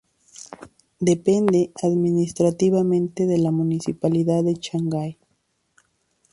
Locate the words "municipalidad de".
3.51-4.55